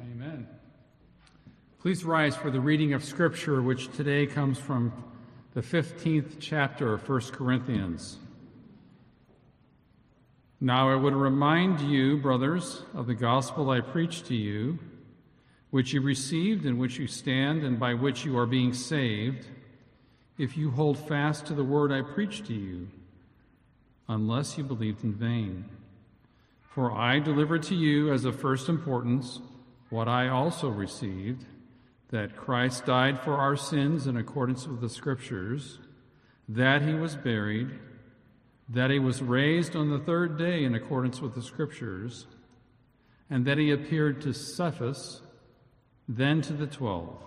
[0.00, 0.46] Amen.
[1.80, 4.92] Please rise for the reading of Scripture, which today comes from
[5.52, 8.16] the 15th chapter of 1 Corinthians.
[10.58, 14.78] Now I would remind you, brothers, of the gospel I preached to you,
[15.70, 19.46] which you received, in which you stand, and by which you are being saved,
[20.38, 22.88] if you hold fast to the word I preached to you,
[24.08, 25.66] unless you believed in vain.
[26.62, 29.40] For I delivered to you as of first importance
[29.90, 31.44] what I also received
[32.10, 35.78] that Christ died for our sins in accordance with the Scriptures,
[36.48, 37.70] that he was buried,
[38.68, 42.26] that he was raised on the third day in accordance with the Scriptures,
[43.28, 45.22] and that he appeared to Cephas,
[46.08, 47.22] then to the twelve.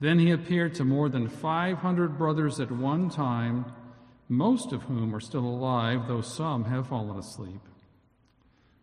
[0.00, 3.72] Then he appeared to more than 500 brothers at one time,
[4.28, 7.60] most of whom are still alive, though some have fallen asleep.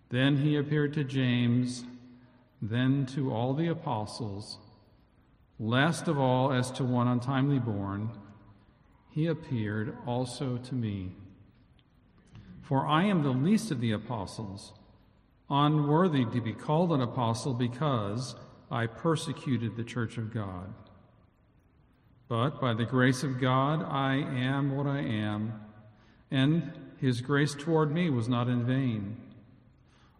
[0.10, 1.84] Then he appeared to James,
[2.62, 4.58] then to all the apostles.
[5.60, 8.12] Last of all, as to one untimely born,
[9.10, 11.14] he appeared also to me.
[12.62, 14.74] For I am the least of the apostles,
[15.50, 18.36] unworthy to be called an apostle because
[18.70, 20.74] I persecuted the church of God.
[22.28, 25.60] But by the grace of God, I am what I am,
[26.30, 26.72] and
[27.02, 29.18] his grace toward me was not in vain.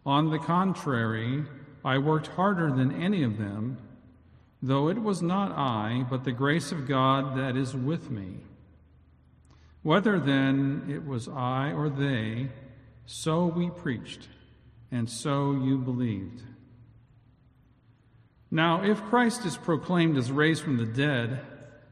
[0.04, 1.44] On the contrary,
[1.84, 3.78] I worked harder than any of them,
[4.62, 8.38] though it was not I, but the grace of God that is with me.
[9.82, 12.50] Whether then it was I or they,
[13.06, 14.28] so we preached,
[14.90, 16.42] and so you believed.
[18.50, 21.40] Now, if Christ is proclaimed as raised from the dead,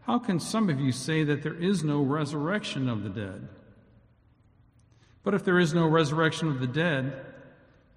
[0.03, 3.49] how can some of you say that there is no resurrection of the dead?
[5.23, 7.25] But if there is no resurrection of the dead,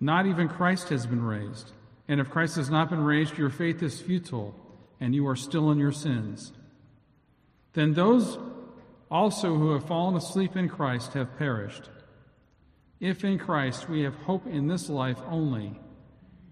[0.00, 1.72] Not even Christ has been raised.
[2.08, 4.54] And if Christ has not been raised, your faith is futile,
[4.98, 6.52] and you are still in your sins.
[7.74, 8.38] Then those
[9.10, 11.88] also who have fallen asleep in Christ have perished.
[12.98, 15.78] If in Christ we have hope in this life only,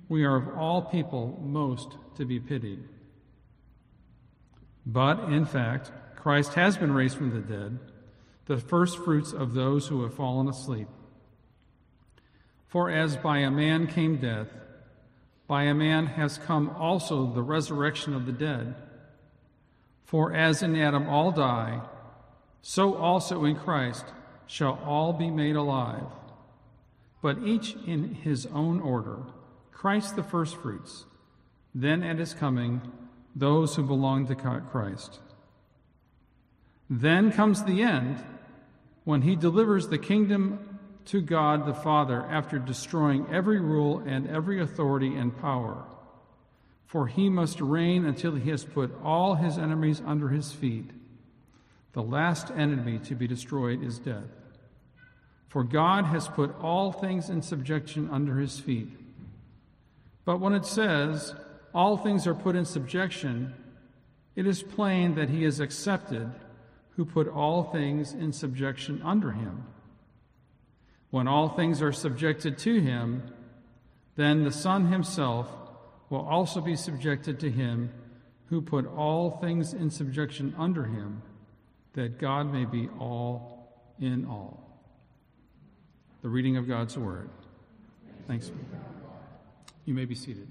[0.08, 2.84] we are of all people most to be pitied.
[4.86, 7.78] But in fact, Christ has been raised from the dead,
[8.46, 10.88] the firstfruits of those who have fallen asleep.
[12.68, 14.48] For as by a man came death,
[15.46, 18.74] by a man has come also the resurrection of the dead.
[20.04, 21.80] For as in Adam all die,
[22.60, 24.04] so also in Christ
[24.46, 26.06] shall all be made alive,
[27.22, 29.18] but each in his own order
[29.72, 31.06] Christ the firstfruits,
[31.74, 32.82] then at his coming,
[33.34, 35.20] those who belong to Christ.
[36.90, 38.24] Then comes the end
[39.04, 40.77] when he delivers the kingdom
[41.08, 45.82] to God the Father after destroying every rule and every authority and power.
[46.84, 50.90] For he must reign until he has put all his enemies under his feet.
[51.92, 54.28] The last enemy to be destroyed is death.
[55.48, 58.90] For God has put all things in subjection under his feet.
[60.26, 61.34] But when it says,
[61.74, 63.54] all things are put in subjection,
[64.36, 66.30] it is plain that he is accepted
[66.96, 69.64] who put all things in subjection under him.
[71.10, 73.22] When all things are subjected to him,
[74.16, 75.48] then the Son himself
[76.10, 77.90] will also be subjected to him
[78.46, 81.22] who put all things in subjection under him,
[81.94, 83.70] that God may be all
[84.00, 84.64] in all.
[86.22, 87.28] The reading of God's word.
[88.26, 88.50] Thanks.
[89.84, 90.48] You may be seated.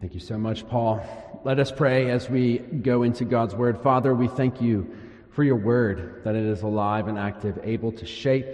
[0.00, 1.00] Thank you so much, Paul.
[1.44, 3.82] Let us pray as we go into God's word.
[3.82, 4.94] Father, we thank you
[5.36, 8.46] for your word, that it is alive and active, able to shape,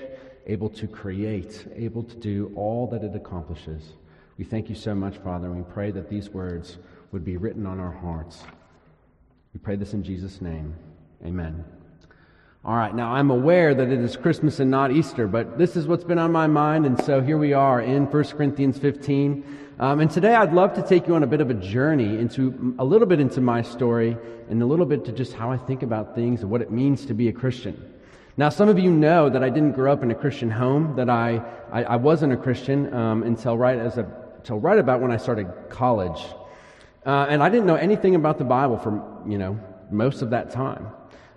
[0.48, 3.92] able to create, able to do all that it accomplishes.
[4.36, 6.78] We thank you so much, Father, and we pray that these words
[7.12, 8.42] would be written on our hearts.
[9.54, 10.74] We pray this in Jesus' name.
[11.24, 11.64] Amen.
[12.64, 15.88] All right, now I'm aware that it is Christmas and not Easter, but this is
[15.88, 19.74] what's been on my mind, and so here we are in 1 Corinthians 15.
[19.80, 22.76] Um, and today I'd love to take you on a bit of a journey into
[22.78, 24.16] a little bit into my story
[24.48, 27.04] and a little bit to just how I think about things and what it means
[27.06, 27.92] to be a Christian.
[28.36, 31.10] Now, some of you know that I didn't grow up in a Christian home, that
[31.10, 31.42] I,
[31.72, 34.06] I, I wasn't a Christian um, until, right as a,
[34.36, 36.22] until right about when I started college.
[37.04, 39.58] Uh, and I didn't know anything about the Bible for, you know,
[39.90, 40.86] most of that time.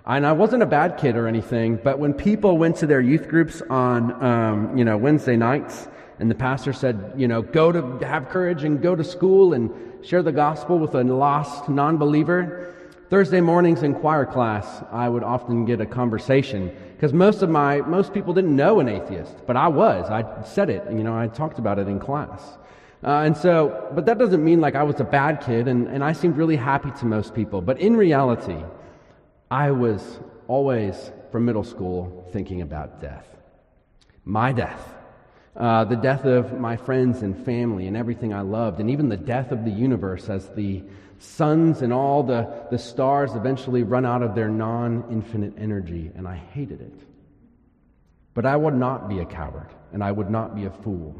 [0.07, 3.27] And I wasn't a bad kid or anything, but when people went to their youth
[3.27, 5.87] groups on, um, you know, Wednesday nights,
[6.19, 9.71] and the pastor said, you know, go to have courage and go to school and
[10.05, 12.71] share the gospel with a lost non-believer.
[13.09, 17.81] Thursday mornings in choir class, I would often get a conversation because most of my
[17.81, 20.09] most people didn't know an atheist, but I was.
[20.09, 22.41] I said it, you know, I talked about it in class.
[23.03, 26.03] Uh, and so, but that doesn't mean like I was a bad kid, and, and
[26.03, 27.61] I seemed really happy to most people.
[27.61, 28.57] But in reality,
[29.49, 33.27] I was always from middle school thinking about death.
[34.23, 34.93] My death.
[35.55, 39.17] Uh, the death of my friends and family and everything I loved, and even the
[39.17, 40.83] death of the universe as the
[41.19, 46.27] suns and all the, the stars eventually run out of their non infinite energy, and
[46.27, 46.99] I hated it.
[48.33, 51.15] But I would not be a coward, and I would not be a fool.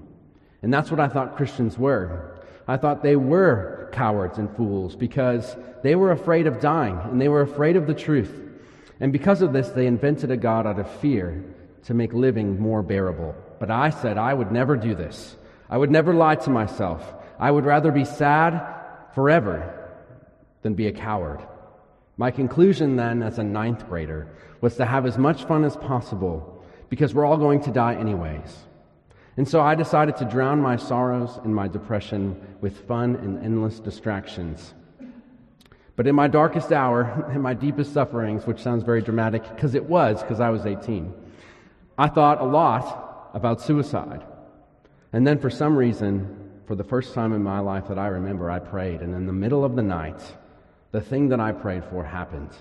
[0.62, 2.35] And that's what I thought Christians were.
[2.68, 7.30] I thought they were cowards and fools because they were afraid of dying and they
[7.30, 8.34] were afraid of the truth.
[9.00, 11.44] And because of this, they invented a God out of fear
[11.84, 13.36] to make living more bearable.
[13.60, 15.36] But I said I would never do this.
[15.70, 17.14] I would never lie to myself.
[17.40, 18.62] I would rather be sad
[19.14, 19.72] forever
[20.62, 21.42] than be a coward.
[22.18, 24.28] My conclusion then, as a ninth grader,
[24.62, 28.56] was to have as much fun as possible because we're all going to die anyways.
[29.38, 33.80] And so I decided to drown my sorrows and my depression with fun and endless
[33.80, 34.74] distractions.
[35.96, 39.86] But in my darkest hour, in my deepest sufferings, which sounds very dramatic because it
[39.86, 41.14] was, because I was 18,
[41.98, 44.24] I thought a lot about suicide.
[45.12, 48.50] And then for some reason, for the first time in my life that I remember,
[48.50, 49.02] I prayed.
[49.02, 50.20] And in the middle of the night,
[50.92, 52.52] the thing that I prayed for happened.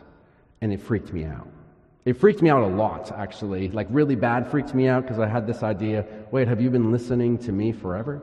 [0.60, 1.48] And it freaked me out.
[2.04, 3.68] It freaked me out a lot, actually.
[3.68, 6.92] Like, really bad freaked me out because I had this idea wait, have you been
[6.92, 8.22] listening to me forever?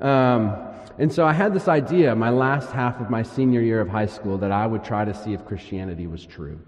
[0.00, 0.56] Um,
[0.98, 4.06] and so I had this idea my last half of my senior year of high
[4.06, 6.58] school that I would try to see if Christianity was true.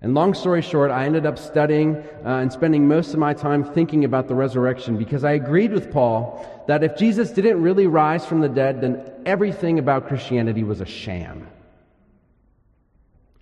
[0.00, 3.64] And long story short, I ended up studying uh, and spending most of my time
[3.64, 8.24] thinking about the resurrection because I agreed with Paul that if Jesus didn't really rise
[8.24, 11.48] from the dead, then everything about Christianity was a sham.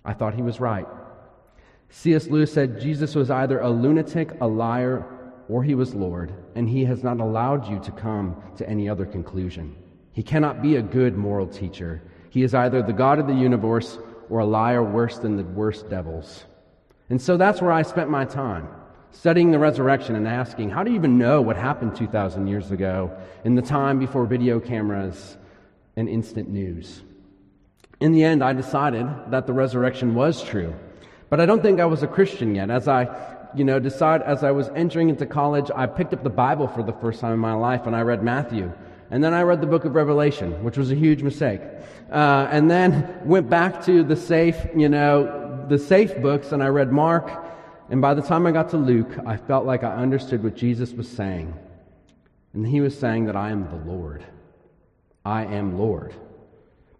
[0.03, 0.87] I thought he was right.
[1.89, 2.27] C.S.
[2.27, 5.05] Lewis said Jesus was either a lunatic, a liar,
[5.49, 9.05] or he was Lord, and he has not allowed you to come to any other
[9.05, 9.75] conclusion.
[10.11, 12.01] He cannot be a good moral teacher.
[12.29, 13.99] He is either the God of the universe
[14.29, 16.43] or a liar worse than the worst devils.
[17.09, 18.67] And so that's where I spent my time,
[19.11, 23.15] studying the resurrection and asking, how do you even know what happened 2,000 years ago
[23.45, 25.37] in the time before video cameras
[25.95, 27.03] and instant news?
[28.01, 30.75] In the end, I decided that the resurrection was true
[31.29, 32.69] but I don't think I was a Christian yet.
[32.69, 33.07] As I,
[33.53, 36.83] you know, decide as I was entering into college, I picked up the Bible for
[36.83, 38.71] the first time in my life and I read Matthew.
[39.09, 41.61] And then I read the book of Revelation, which was a huge mistake.
[42.11, 46.67] Uh, and then went back to the safe, you know, the safe books and I
[46.67, 47.45] read Mark.
[47.89, 50.91] And by the time I got to Luke, I felt like I understood what Jesus
[50.93, 51.53] was saying.
[52.53, 54.25] And he was saying that I am the Lord.
[55.23, 56.13] I am Lord.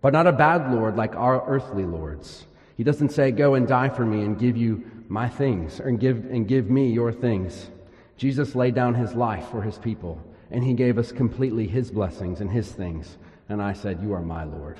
[0.02, 2.46] But not a bad Lord like our earthly lords.
[2.78, 6.26] He doesn't say, Go and die for me and give you my things, or give,
[6.26, 7.72] and give me your things.
[8.18, 10.22] Jesus laid down his life for his people,
[10.52, 13.18] and he gave us completely his blessings and his things.
[13.50, 14.80] And I said, You are my Lord.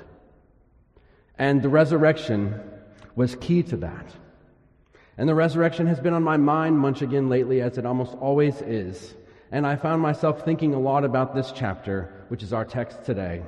[1.40, 2.60] And the resurrection
[3.16, 4.14] was key to that.
[5.18, 8.62] And the resurrection has been on my mind much again lately, as it almost always
[8.62, 9.16] is.
[9.52, 13.42] And I found myself thinking a lot about this chapter, which is our text today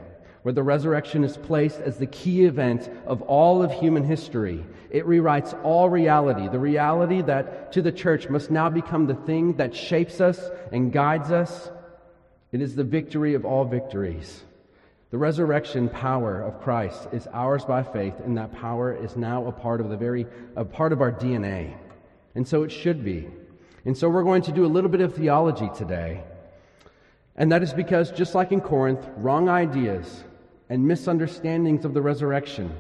[0.43, 4.65] where the resurrection is placed as the key event of all of human history.
[4.89, 9.53] It rewrites all reality, the reality that to the church must now become the thing
[9.58, 11.69] that shapes us and guides us.
[12.51, 14.43] It is the victory of all victories.
[15.12, 19.51] The resurrection power of Christ is ours by faith, and that power is now a
[19.51, 21.75] part of the very a part of our DNA.
[22.36, 23.27] And so it should be.
[23.86, 26.24] And so we're going to do a little bit of theology today.
[27.36, 30.24] And that is because, just like in Corinth, wrong ideas
[30.69, 32.71] and misunderstandings of the resurrection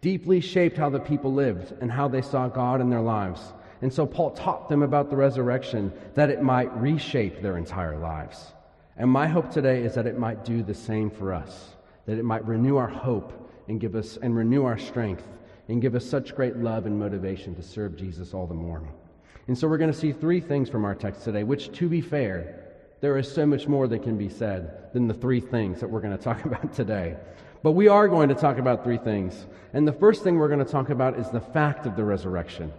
[0.00, 3.40] deeply shaped how the people lived and how they saw God in their lives.
[3.80, 8.52] And so Paul taught them about the resurrection that it might reshape their entire lives.
[8.96, 11.70] And my hope today is that it might do the same for us,
[12.06, 15.26] that it might renew our hope and give us and renew our strength
[15.68, 18.82] and give us such great love and motivation to serve Jesus all the more.
[19.48, 22.00] And so we're going to see three things from our text today, which, to be
[22.00, 22.61] fair,
[23.02, 26.00] there is so much more that can be said than the three things that we're
[26.00, 27.16] going to talk about today.
[27.62, 29.46] But we are going to talk about three things.
[29.74, 32.72] And the first thing we're going to talk about is the fact of the resurrection.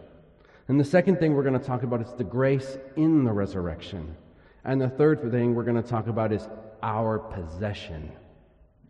[0.70, 4.16] And the second thing we're going to talk about is the grace in the resurrection.
[4.64, 6.48] And the third thing we're going to talk about is
[6.82, 8.10] our possession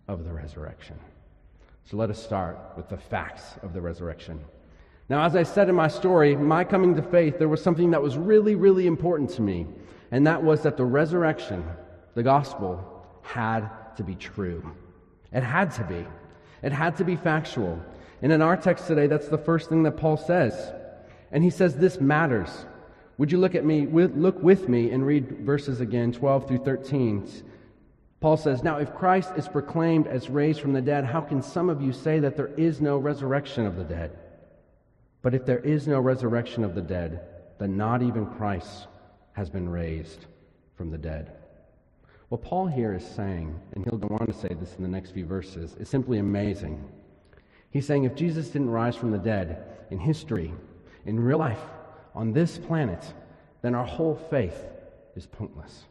[0.07, 0.99] of the resurrection.
[1.85, 4.39] So let us start with the facts of the resurrection.
[5.09, 8.01] Now, as I said in my story, my coming to faith, there was something that
[8.01, 9.65] was really, really important to me,
[10.13, 11.65] and that was that the resurrection,
[12.13, 14.63] the gospel, had to be true.
[15.31, 16.05] It had to be.
[16.61, 17.81] It had to be factual.
[18.21, 20.71] And in our text today, that's the first thing that Paul says.
[21.31, 22.67] And he says, This matters.
[23.17, 27.27] Would you look at me, look with me and read verses again, 12 through 13.
[28.19, 31.71] Paul says, Now, if Christ is proclaimed as raised from the dead, how can some
[31.71, 34.15] of you say that there is no resurrection of the dead?
[35.23, 37.21] But if there is no resurrection of the dead,
[37.57, 38.85] then not even Christ
[39.33, 40.25] has been raised
[40.75, 41.33] from the dead.
[42.29, 45.11] What Paul here is saying, and he'll go on to say this in the next
[45.11, 46.83] few verses, is simply amazing.
[47.69, 50.53] He's saying if Jesus didn't rise from the dead in history,
[51.05, 51.59] in real life,
[52.15, 53.03] on this planet,
[53.61, 54.65] then our whole faith
[55.15, 55.85] is pointless.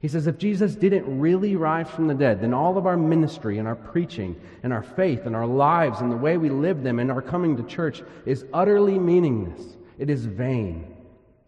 [0.00, 3.58] He says, if Jesus didn't really rise from the dead, then all of our ministry
[3.58, 6.98] and our preaching and our faith and our lives and the way we live them
[6.98, 9.76] and our coming to church is utterly meaningless.
[9.98, 10.96] It is vain.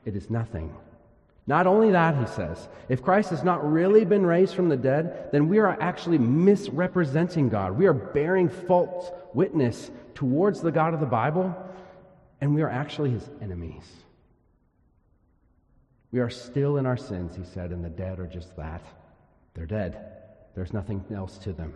[0.05, 0.73] It is nothing.
[1.47, 5.29] Not only that, he says, if Christ has not really been raised from the dead,
[5.31, 7.77] then we are actually misrepresenting God.
[7.77, 11.55] We are bearing false witness towards the God of the Bible,
[12.41, 13.85] and we are actually his enemies.
[16.13, 18.83] We are still in our sins, he said, and the dead are just that.
[19.53, 19.99] They're dead.
[20.55, 21.75] There's nothing else to them.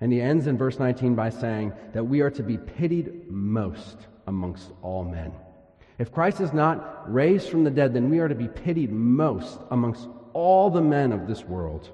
[0.00, 3.98] And he ends in verse 19 by saying that we are to be pitied most
[4.26, 5.32] amongst all men.
[6.00, 9.60] If Christ is not raised from the dead, then we are to be pitied most
[9.70, 11.90] amongst all the men of this world.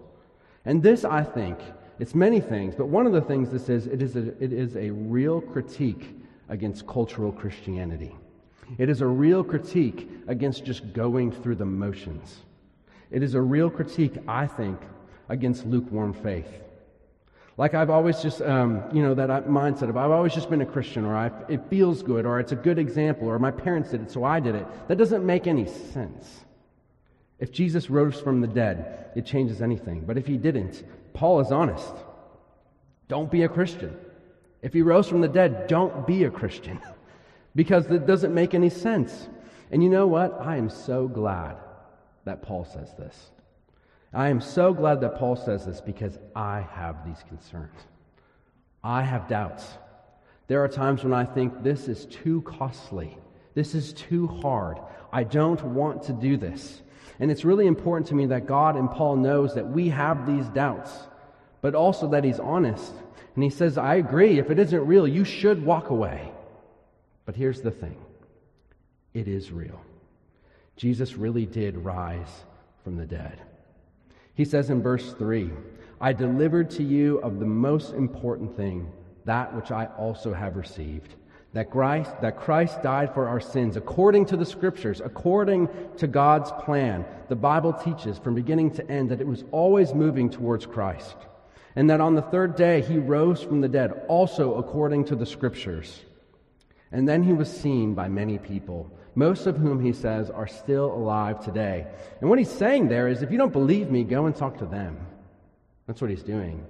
[0.65, 1.59] And this, I think,
[1.99, 4.77] it's many things, but one of the things this is, it is a, it is
[4.77, 6.17] a real critique
[6.49, 8.15] against cultural Christianity.
[8.79, 12.45] It is a real critique against just going through the motions.
[13.11, 14.79] It is a real critique, I think,
[15.29, 16.63] against lukewarm faith.
[17.59, 20.67] Like I've always just, um, you know, that mindset of I've always just been a
[20.67, 24.03] Christian, or I, it feels good, or it's a good example, or my parents did
[24.03, 24.67] it, so I did it.
[24.89, 26.45] That doesn't make any sense.
[27.39, 30.03] If Jesus rose from the dead, it changes anything.
[30.07, 30.85] But if he didn't,
[31.15, 31.95] Paul is honest.
[33.09, 33.97] Don't be a Christian.
[34.63, 36.81] If he rose from the dead, don't be a Christian.
[37.57, 39.29] because it doesn't make any sense.
[39.71, 40.39] And you know what?
[40.41, 41.57] I am so glad
[42.25, 43.31] that Paul says this.
[44.13, 47.79] I am so glad that Paul says this because I have these concerns.
[48.83, 49.67] I have doubts.
[50.47, 53.19] There are times when I think this is too costly.
[53.55, 54.79] This is too hard.
[55.13, 56.83] I don't want to do this.
[57.19, 60.47] And it's really important to me that God and Paul knows that we have these
[60.49, 60.93] doubts,
[61.63, 62.93] but also that he's honest.
[63.35, 64.39] And he says, I agree.
[64.39, 66.31] If it isn't real, you should walk away.
[67.25, 67.97] But here's the thing
[69.15, 69.81] it is real.
[70.77, 72.45] Jesus really did rise
[72.85, 73.41] from the dead.
[74.37, 75.51] He says in verse 3
[76.01, 78.93] I delivered to you of the most important thing,
[79.25, 81.15] that which I also have received.
[81.55, 86.53] That Christ, that Christ died for our sins according to the scriptures, according to God's
[86.65, 87.07] plan.
[87.31, 91.17] The Bible teaches from beginning to end that it was always moving towards Christ.
[91.75, 95.25] And that on the third day he rose from the dead, also according to the
[95.25, 96.03] scriptures.
[96.93, 100.93] And then he was seen by many people, most of whom he says are still
[100.93, 101.87] alive today.
[102.21, 104.67] And what he's saying there is if you don't believe me, go and talk to
[104.67, 104.99] them.
[105.87, 106.65] That's what he's doing.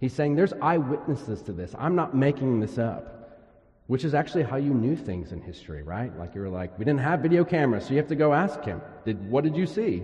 [0.00, 1.74] He's saying there's eyewitnesses to this.
[1.78, 3.08] I'm not making this up.
[3.86, 6.16] Which is actually how you knew things in history, right?
[6.18, 8.62] Like you were like, we didn't have video cameras, so you have to go ask
[8.64, 8.80] him.
[9.04, 10.02] Did, what did you see?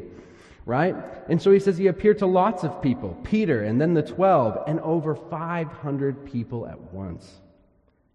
[0.66, 0.94] Right?
[1.28, 4.64] And so he says he appeared to lots of people Peter, and then the 12,
[4.66, 7.40] and over 500 people at once.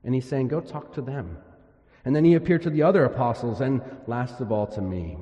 [0.04, 1.38] And he's saying, Go talk to them.
[2.06, 5.18] And then he appeared to the other apostles, and last of all to me.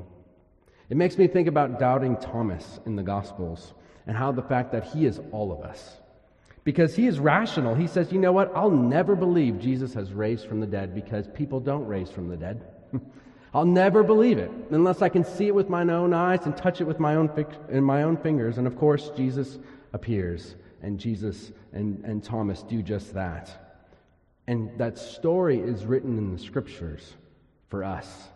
[0.89, 3.73] It makes me think about doubting Thomas in the Gospels
[4.07, 5.97] and how the fact that he is all of us.
[6.63, 7.75] Because he is rational.
[7.75, 8.51] He says, You know what?
[8.55, 12.37] I'll never believe Jesus has raised from the dead because people don't raise from the
[12.37, 12.63] dead.
[13.53, 16.81] I'll never believe it unless I can see it with my own eyes and touch
[16.81, 17.29] it with my own,
[17.69, 18.57] in my own fingers.
[18.57, 19.59] And of course, Jesus
[19.93, 23.60] appears, and Jesus and, and Thomas do just that.
[24.47, 27.13] And that story is written in the scriptures
[27.69, 28.29] for us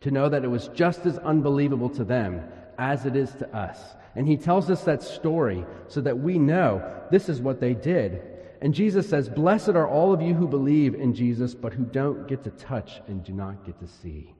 [0.00, 2.42] to know that it was just as unbelievable to them
[2.78, 3.78] as it is to us.
[4.16, 8.22] And he tells us that story so that we know this is what they did.
[8.62, 12.26] And Jesus says, Blessed are all of you who believe in Jesus, but who don't
[12.26, 14.34] get to touch and do not get to see.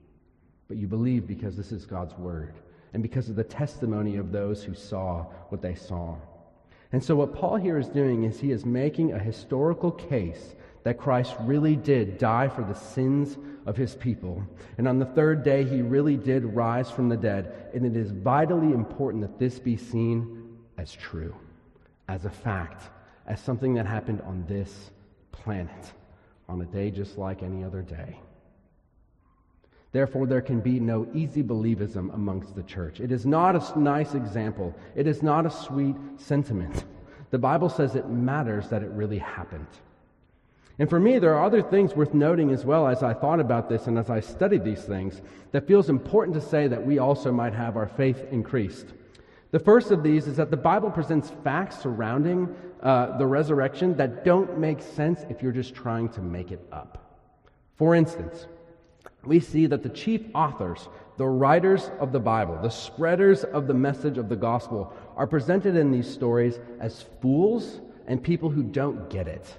[0.69, 2.55] But you believe because this is God's word
[2.93, 6.17] and because of the testimony of those who saw what they saw.
[6.93, 10.99] And so, what Paul here is doing is he is making a historical case that
[10.99, 14.43] Christ really did die for the sins of his people.
[14.79, 17.71] And on the third day, he really did rise from the dead.
[17.75, 21.35] And it is vitally important that this be seen as true,
[22.09, 22.91] as a fact,
[23.27, 24.91] as something that happened on this
[25.33, 25.93] planet,
[26.49, 28.19] on a day just like any other day.
[29.93, 33.01] Therefore, there can be no easy believism amongst the church.
[33.01, 36.85] It is not a nice example, it is not a sweet sentiment.
[37.31, 39.67] The Bible says it matters that it really happened.
[40.81, 43.69] And for me, there are other things worth noting as well as I thought about
[43.69, 45.21] this and as I studied these things
[45.53, 48.87] that feels important to say that we also might have our faith increased.
[49.51, 54.25] The first of these is that the Bible presents facts surrounding uh, the resurrection that
[54.25, 57.21] don't make sense if you're just trying to make it up.
[57.77, 58.47] For instance,
[59.23, 63.75] we see that the chief authors, the writers of the Bible, the spreaders of the
[63.75, 69.11] message of the gospel, are presented in these stories as fools and people who don't
[69.11, 69.59] get it.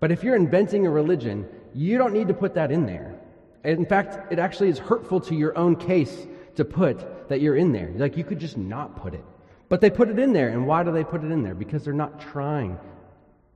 [0.00, 3.18] But if you're inventing a religion, you don't need to put that in there.
[3.64, 7.72] In fact, it actually is hurtful to your own case to put that you're in
[7.72, 7.92] there.
[7.96, 9.24] Like, you could just not put it.
[9.68, 10.48] But they put it in there.
[10.48, 11.54] And why do they put it in there?
[11.54, 12.78] Because they're not trying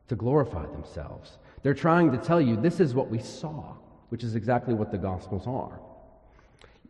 [0.08, 1.38] to glorify themselves.
[1.62, 3.74] They're trying to tell you this is what we saw,
[4.08, 5.80] which is exactly what the Gospels are.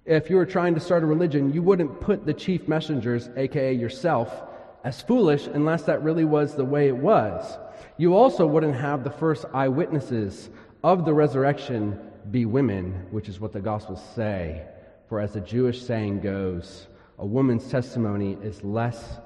[0.04, 3.72] If you were trying to start a religion, you wouldn't put the chief messengers, aka
[3.72, 4.42] yourself,
[4.84, 7.58] as foolish unless that really was the way it was.
[7.96, 10.50] You also wouldn't have the first eyewitnesses
[10.82, 11.98] of the resurrection
[12.30, 14.62] be women, which is what the Gospels say.
[15.08, 16.86] For as the Jewish saying goes,
[17.18, 19.18] a woman's testimony is less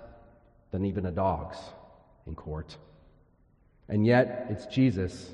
[0.71, 1.59] than even a dog's
[2.27, 2.77] in court.
[3.89, 5.31] And yet, it's Jesus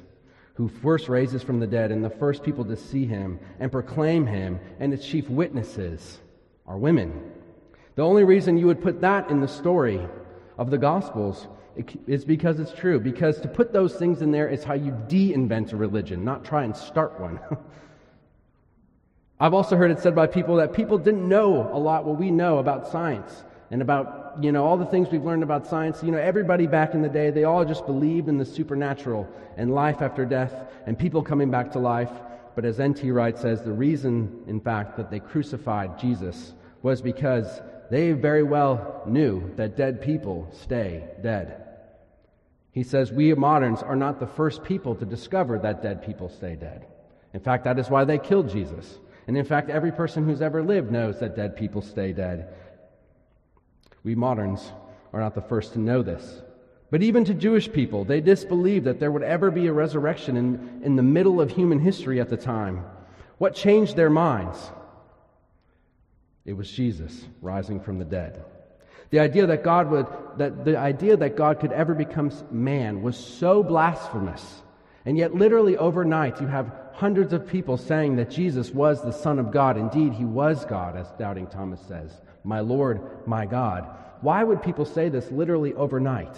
[0.55, 4.26] who first raises from the dead and the first people to see him and proclaim
[4.26, 6.21] him, and its chief witnesses
[6.67, 7.32] are women.
[7.95, 10.01] The only reason you would put that in the story
[10.59, 11.47] of the Gospels
[12.07, 12.99] is because it's true.
[12.99, 16.45] Because to put those things in there is how you de invent a religion, not
[16.45, 17.39] try and start one.
[19.41, 22.31] I've also heard it said by people that people didn't know a lot what we
[22.31, 26.03] know about science and about, you know, all the things we've learned about science.
[26.03, 29.75] You know, everybody back in the day, they all just believed in the supernatural and
[29.75, 30.55] life after death
[30.87, 32.11] and people coming back to life.
[32.55, 33.11] But as N.T.
[33.11, 39.03] Wright says, the reason, in fact, that they crucified Jesus was because they very well
[39.07, 41.62] knew that dead people stay dead.
[42.73, 46.57] He says, We moderns are not the first people to discover that dead people stay
[46.57, 46.87] dead.
[47.35, 48.99] In fact, that is why they killed Jesus.
[49.27, 52.55] And in fact, every person who's ever lived knows that dead people stay dead.
[54.05, 54.73] We moderns
[55.12, 56.42] are not the first to know this.
[56.90, 60.83] But even to Jewish people, they disbelieved that there would ever be a resurrection in,
[60.83, 62.85] in the middle of human history at the time.
[63.38, 64.71] What changed their minds?
[66.44, 68.44] It was Jesus rising from the dead.
[69.11, 70.07] The idea that God would,
[70.38, 74.62] that the idea that God could ever become man was so blasphemous.
[75.05, 79.38] And yet, literally overnight, you have hundreds of people saying that Jesus was the Son
[79.38, 79.76] of God.
[79.76, 82.11] Indeed, he was God, as Doubting Thomas says,
[82.44, 83.88] My Lord, my God.
[84.20, 86.37] Why would people say this literally overnight?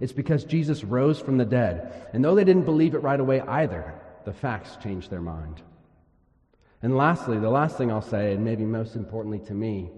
[0.00, 2.08] It's because Jesus rose from the dead.
[2.12, 5.62] And though they didn't believe it right away either, the facts changed their mind.
[6.82, 9.90] And lastly, the last thing I'll say, and maybe most importantly to me,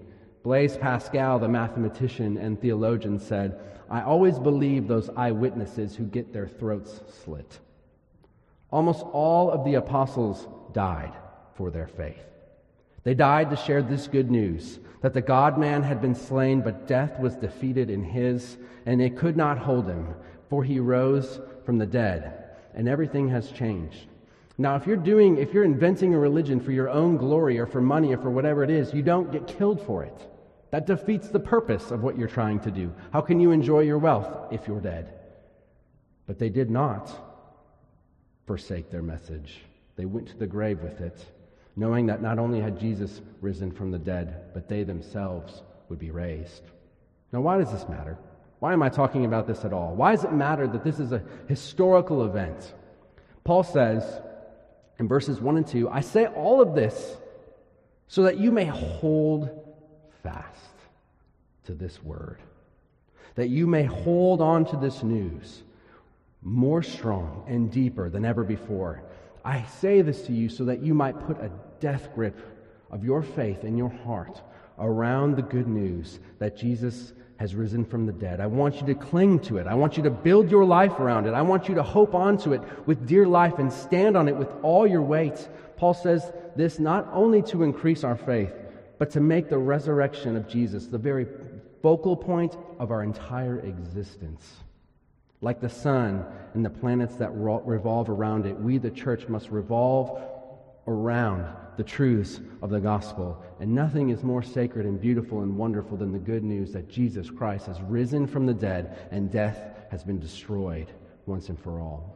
[0.43, 6.47] Blaise Pascal, the mathematician and theologian, said, I always believe those eyewitnesses who get their
[6.47, 7.59] throats slit.
[8.71, 11.13] Almost all of the apostles died
[11.55, 12.23] for their faith.
[13.03, 16.87] They died to share this good news that the God man had been slain, but
[16.87, 20.15] death was defeated in his, and it could not hold him,
[20.49, 24.07] for he rose from the dead, and everything has changed.
[24.57, 27.81] Now, if you're doing, if you're inventing a religion for your own glory or for
[27.81, 30.29] money or for whatever it is, you don't get killed for it.
[30.71, 32.93] That defeats the purpose of what you're trying to do.
[33.11, 35.13] How can you enjoy your wealth if you're dead?
[36.25, 37.11] But they did not
[38.47, 39.61] forsake their message.
[39.97, 41.25] They went to the grave with it,
[41.75, 46.11] knowing that not only had Jesus risen from the dead, but they themselves would be
[46.11, 46.63] raised.
[47.31, 48.17] Now, why does this matter?
[48.59, 49.95] Why am I talking about this at all?
[49.95, 52.73] Why does it matter that this is a historical event?
[53.43, 54.21] Paul says
[54.99, 57.17] in verses 1 and 2 I say all of this
[58.07, 59.49] so that you may hold
[60.23, 60.61] fast
[61.65, 62.39] to this word,
[63.35, 65.63] that you may hold on to this news
[66.41, 69.03] more strong and deeper than ever before.
[69.43, 72.39] I say this to you so that you might put a death grip
[72.91, 74.41] of your faith in your heart
[74.77, 78.39] around the good news that Jesus has risen from the dead.
[78.39, 79.67] I want you to cling to it.
[79.67, 81.33] I want you to build your life around it.
[81.33, 84.51] I want you to hope onto it with dear life and stand on it with
[84.61, 85.47] all your weight.
[85.75, 88.53] Paul says this not only to increase our faith,
[88.97, 91.27] but to make the resurrection of Jesus the very
[91.81, 94.53] focal point of our entire existence.
[95.41, 100.21] Like the sun and the planets that revolve around it, we, the church, must revolve
[100.87, 101.45] around
[101.75, 103.43] the truths of the gospel.
[103.59, 107.29] And nothing is more sacred and beautiful and wonderful than the good news that Jesus
[107.29, 109.59] Christ has risen from the dead and death
[109.91, 110.91] has been destroyed
[111.25, 112.15] once and for all.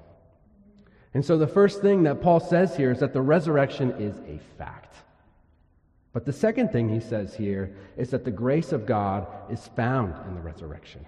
[1.13, 4.39] And so the first thing that Paul says here is that the resurrection is a
[4.57, 4.95] fact.
[6.13, 10.15] But the second thing he says here is that the grace of God is found
[10.27, 11.05] in the resurrection.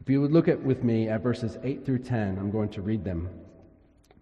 [0.00, 2.82] If you would look at with me at verses 8 through 10, I'm going to
[2.82, 3.28] read them.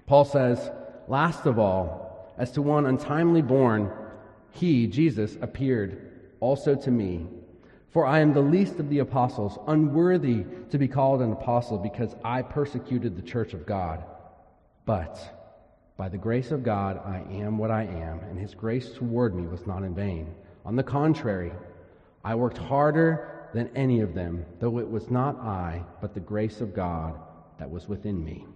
[0.07, 0.70] Paul says,
[1.09, 2.12] Last of all,
[2.42, 3.88] as to one untimely born,
[4.50, 7.24] he, Jesus, appeared also to me.
[7.90, 12.16] For I am the least of the apostles, unworthy to be called an apostle because
[12.24, 14.02] I persecuted the church of God.
[14.85, 15.20] But
[15.96, 19.46] by the grace of God, I am what I am, and his grace toward me
[19.46, 20.35] was not in vain.
[20.64, 21.52] On the contrary,
[22.24, 26.61] I worked harder than any of them, though it was not I, but the grace
[26.61, 27.14] of God
[27.61, 28.46] that was within me.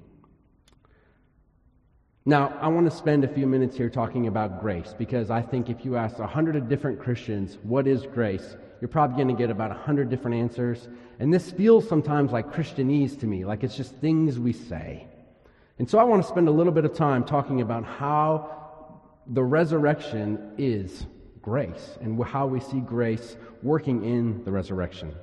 [2.29, 5.71] Now, I want to spend a few minutes here talking about grace because I think
[5.71, 8.57] if you ask a hundred different Christians, what is grace?
[8.81, 10.89] You're probably going to get about a hundred different answers.
[11.21, 15.07] And this feels sometimes like Christianese to me, like it's just things we say.
[15.79, 19.45] And so I want to spend a little bit of time talking about how the
[19.45, 21.07] resurrection is
[21.41, 25.15] grace and how we see grace working in the resurrection.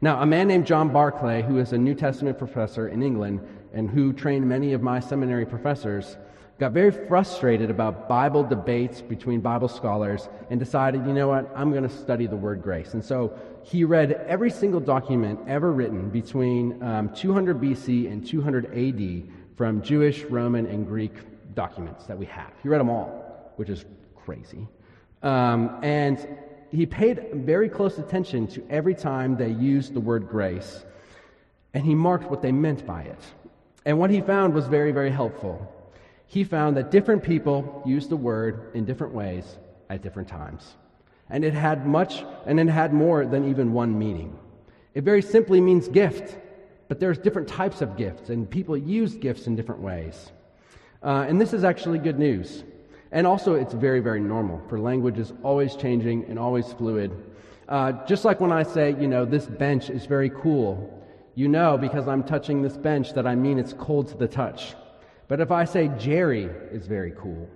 [0.00, 3.40] Now, a man named John Barclay, who is a New Testament professor in England
[3.72, 6.16] and who trained many of my seminary professors,
[6.58, 11.72] got very frustrated about Bible debates between Bible scholars and decided, you know what, I'm
[11.72, 12.94] going to study the word grace.
[12.94, 18.66] And so he read every single document ever written between um, 200 BC and 200
[18.66, 21.12] AD from Jewish, Roman, and Greek
[21.54, 22.52] documents that we have.
[22.62, 24.68] He read them all, which is crazy.
[25.22, 26.24] Um, and
[26.70, 30.84] he paid very close attention to every time they used the word grace,
[31.72, 33.20] and he marked what they meant by it.
[33.84, 35.70] And what he found was very, very helpful.
[36.26, 39.44] He found that different people used the word in different ways
[39.90, 40.74] at different times.
[41.30, 44.38] And it had much, and it had more than even one meaning.
[44.94, 46.38] It very simply means gift.
[46.86, 50.30] But there's different types of gifts, and people use gifts in different ways.
[51.02, 52.62] Uh, and this is actually good news.
[53.10, 57.10] And also, it's very, very normal, for language is always changing and always fluid.
[57.68, 61.02] Uh, just like when I say, you know, this bench is very cool,
[61.34, 64.74] you know, because I'm touching this bench, that I mean it's cold to the touch.
[65.28, 67.48] But if I say Jerry is very cool,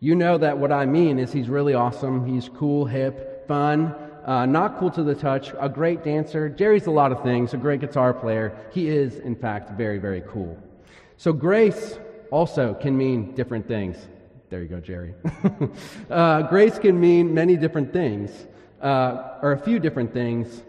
[0.00, 3.94] you know that what I mean is he's really awesome, he's cool, hip, fun,
[4.24, 6.48] uh, not cool to the touch, a great dancer.
[6.48, 8.56] Jerry's a lot of things, a great guitar player.
[8.72, 10.58] He is, in fact, very, very cool.
[11.16, 11.98] So, grace
[12.30, 13.96] also can mean different things.
[14.48, 15.14] There you go, Jerry.
[16.10, 18.30] uh, grace can mean many different things,
[18.80, 20.62] uh, or a few different things.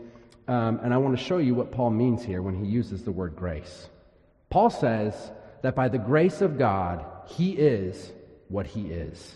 [0.48, 3.12] Um, and I want to show you what Paul means here when he uses the
[3.12, 3.90] word grace.
[4.50, 5.32] Paul says
[5.64, 8.12] that by the grace of God, he is
[8.50, 9.36] what he is.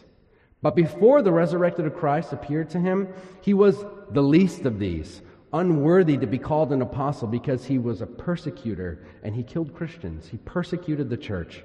[0.62, 3.08] But before the resurrected Christ appeared to him,
[3.42, 5.22] he was the least of these,
[5.54, 10.28] unworthy to be called an apostle because he was a persecutor and he killed Christians.
[10.28, 11.63] He persecuted the church.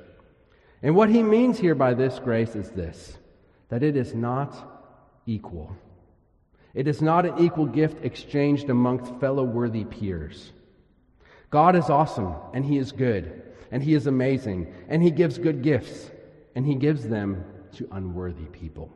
[0.81, 3.19] And what he means here by this grace is this
[3.69, 4.55] that it is not
[5.27, 5.75] equal.
[6.75, 10.53] It is not an equal gift exchanged amongst fellow worthy peers.
[11.51, 13.42] God is awesome and he is good
[13.73, 16.11] and he is amazing and he gives good gifts
[16.55, 18.93] and he gives them to unworthy people.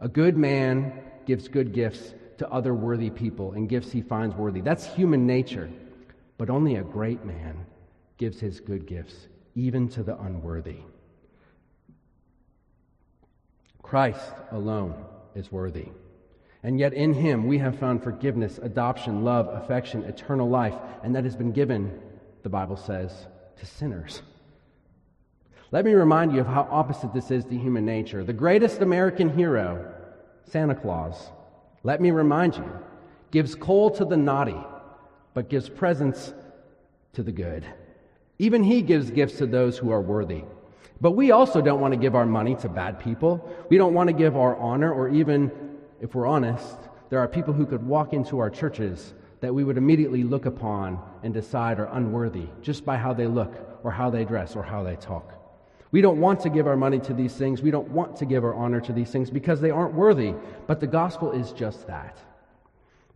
[0.00, 4.60] A good man gives good gifts to other worthy people and gifts he finds worthy.
[4.60, 5.70] That's human nature.
[6.38, 7.64] But only a great man
[8.16, 10.78] gives his good gifts, even to the unworthy.
[13.82, 14.94] Christ alone
[15.34, 15.88] is worthy.
[16.62, 21.24] And yet in him we have found forgiveness, adoption, love, affection, eternal life, and that
[21.24, 22.00] has been given,
[22.42, 23.26] the Bible says,
[23.58, 24.22] to sinners.
[25.70, 28.22] Let me remind you of how opposite this is to human nature.
[28.22, 29.92] The greatest American hero,
[30.44, 31.30] Santa Claus,
[31.82, 32.78] let me remind you,
[33.30, 34.56] gives coal to the naughty,
[35.34, 36.32] but gives presents
[37.14, 37.66] to the good.
[38.38, 40.44] Even he gives gifts to those who are worthy.
[41.00, 43.52] But we also don't want to give our money to bad people.
[43.68, 45.50] We don't want to give our honor, or even,
[46.00, 46.76] if we're honest,
[47.10, 49.14] there are people who could walk into our churches
[49.44, 53.52] that we would immediately look upon and decide are unworthy just by how they look,
[53.82, 55.34] or how they dress, or how they talk.
[55.90, 57.60] We don't want to give our money to these things.
[57.60, 60.32] We don't want to give our honor to these things because they aren't worthy.
[60.66, 62.18] But the gospel is just that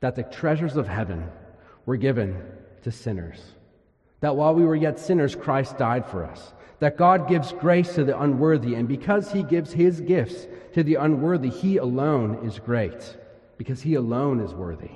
[0.00, 1.30] that the treasures of heaven
[1.86, 2.40] were given
[2.82, 3.40] to sinners.
[4.20, 6.52] That while we were yet sinners, Christ died for us.
[6.80, 10.96] That God gives grace to the unworthy, and because He gives His gifts to the
[10.96, 13.16] unworthy, He alone is great,
[13.56, 14.90] because He alone is worthy.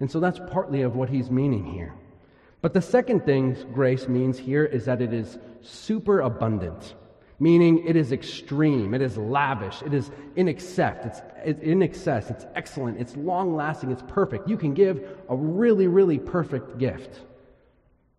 [0.00, 1.94] And so that's partly of what He's meaning here.
[2.60, 6.94] But the second thing grace means here is that it is super abundant
[7.38, 12.46] meaning it is extreme, it is lavish, it is in excess, it's, in excess, it's
[12.54, 14.48] excellent, it's long lasting, it's perfect.
[14.48, 17.20] You can give a really, really perfect gift.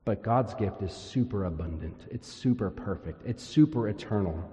[0.05, 4.49] But God's gift is super abundant, it's super perfect, it's super eternal.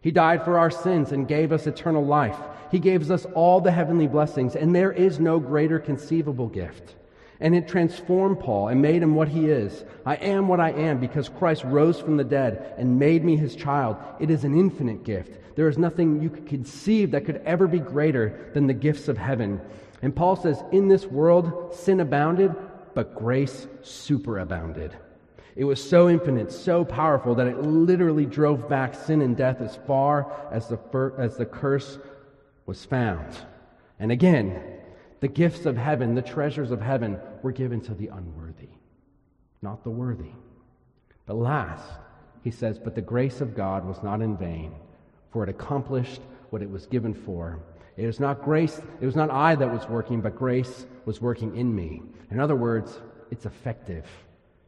[0.00, 2.38] He died for our sins and gave us eternal life.
[2.70, 6.94] He gives us all the heavenly blessings, and there is no greater conceivable gift.
[7.40, 9.84] And it transformed Paul and made him what he is.
[10.04, 13.54] I am what I am because Christ rose from the dead and made me his
[13.54, 13.96] child.
[14.18, 15.38] It is an infinite gift.
[15.54, 19.18] There is nothing you could conceive that could ever be greater than the gifts of
[19.18, 19.60] heaven.
[20.02, 22.54] And Paul says, In this world, sin abounded,
[22.94, 24.92] but grace superabounded.
[25.58, 29.76] It was so infinite, so powerful, that it literally drove back sin and death as
[29.88, 30.78] far as the,
[31.18, 31.98] as the curse
[32.64, 33.36] was found.
[33.98, 34.62] And again,
[35.18, 38.68] the gifts of heaven, the treasures of heaven, were given to the unworthy,
[39.60, 40.30] not the worthy.
[41.26, 41.90] But last,
[42.44, 44.76] he says, But the grace of God was not in vain,
[45.32, 47.58] for it accomplished what it was given for.
[47.96, 51.56] It was not grace, it was not I that was working, but grace was working
[51.56, 52.00] in me.
[52.30, 53.00] In other words,
[53.32, 54.06] it's effective.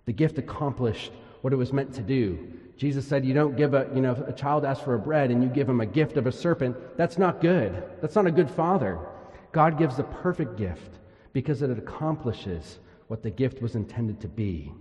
[0.06, 2.38] The gift accomplished what it was meant to do.
[2.76, 5.42] Jesus said, You don't give a, you know, a child asks for a bread and
[5.42, 6.76] you give him a gift of a serpent.
[6.96, 7.82] That's not good.
[8.00, 8.98] That's not a good father.
[9.52, 10.98] God gives the perfect gift
[11.32, 14.72] because it accomplishes what the gift was intended to be.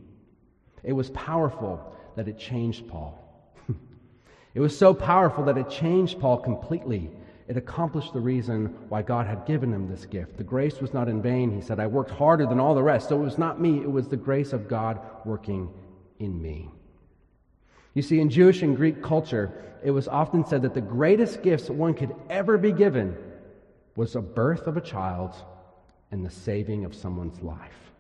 [0.84, 3.54] It was powerful that it changed Paul.
[4.54, 7.12] it was so powerful that it changed Paul completely.
[7.50, 10.38] It accomplished the reason why God had given him this gift.
[10.38, 11.50] The grace was not in vain.
[11.50, 13.10] He said, I worked harder than all the rest.
[13.10, 15.68] So it was not me, it was the grace of God working
[16.20, 16.70] in me.
[17.96, 19.52] You see, in Jewish and Greek culture,
[19.84, 23.18] it was often said that the greatest gifts one could ever be given
[23.96, 25.34] was the birth of a child
[26.12, 27.92] and the saving of someone's life.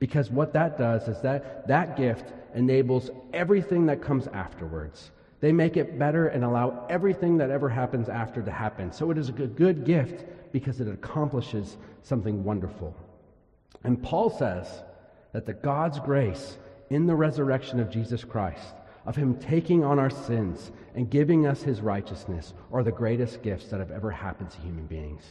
[0.00, 5.12] Because what that does is that that gift enables everything that comes afterwards.
[5.42, 8.92] They make it better and allow everything that ever happens after to happen.
[8.92, 12.96] So it is a good gift because it accomplishes something wonderful.
[13.82, 14.84] And Paul says
[15.32, 16.58] that the God's grace
[16.90, 18.74] in the resurrection of Jesus Christ
[19.04, 23.66] of Him taking on our sins and giving us His righteousness are the greatest gifts
[23.70, 25.24] that have ever happened to human beings.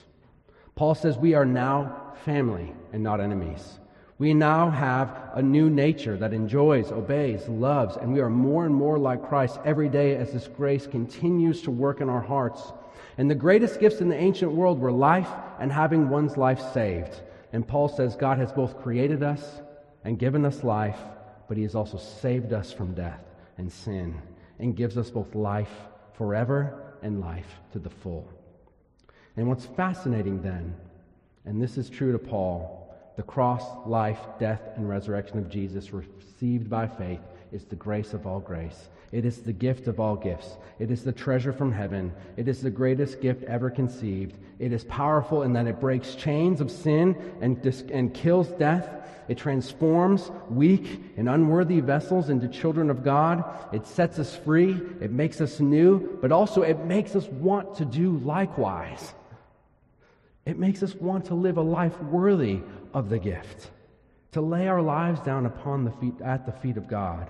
[0.76, 3.80] Paul says we are now family and not enemies.
[4.22, 8.76] We now have a new nature that enjoys, obeys, loves, and we are more and
[8.76, 12.72] more like Christ every day as this grace continues to work in our hearts.
[13.18, 17.20] And the greatest gifts in the ancient world were life and having one's life saved.
[17.52, 19.60] And Paul says God has both created us
[20.04, 21.00] and given us life,
[21.48, 23.24] but he has also saved us from death
[23.58, 24.22] and sin
[24.60, 25.74] and gives us both life
[26.14, 28.30] forever and life to the full.
[29.36, 30.76] And what's fascinating then,
[31.46, 32.81] and this is true to Paul,
[33.16, 37.20] the cross, life, death, and resurrection of Jesus received by faith
[37.52, 38.90] is the grace of all grace.
[39.12, 40.58] It is the gift of all gifts.
[40.80, 42.14] It is the treasure from heaven.
[42.38, 44.38] It is the greatest gift ever conceived.
[44.58, 48.90] It is powerful in that it breaks chains of sin and, dis- and kills death.
[49.28, 53.44] It transforms weak and unworthy vessels into children of God.
[53.74, 54.80] It sets us free.
[55.02, 59.14] It makes us new, but also it makes us want to do likewise.
[60.46, 62.62] It makes us want to live a life worthy
[62.94, 63.70] of the gift,
[64.32, 67.30] to lay our lives down upon the feet, at the feet of God.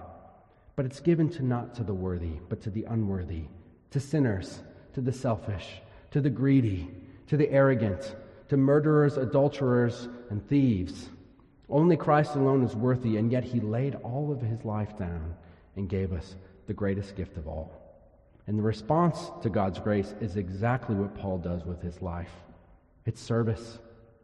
[0.75, 3.43] But it's given to not to the worthy, but to the unworthy,
[3.91, 4.61] to sinners,
[4.93, 6.89] to the selfish, to the greedy,
[7.27, 8.15] to the arrogant,
[8.47, 11.09] to murderers, adulterers, and thieves.
[11.69, 15.35] Only Christ alone is worthy, and yet he laid all of his life down
[15.75, 16.35] and gave us
[16.67, 17.73] the greatest gift of all.
[18.47, 22.31] And the response to God's grace is exactly what Paul does with his life
[23.05, 23.79] it's service,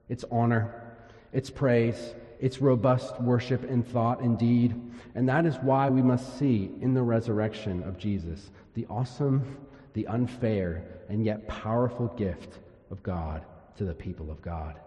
[0.09, 0.97] it's honor,
[1.33, 4.79] it's praise, it's robust worship in thought and deed.
[5.15, 9.57] And that is why we must see in the resurrection of Jesus the awesome,
[9.93, 12.59] the unfair, and yet powerful gift
[12.91, 13.43] of God
[13.77, 14.79] to the people of God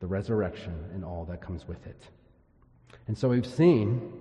[0.00, 2.02] the resurrection and all that comes with it.
[3.06, 4.12] And so we've seen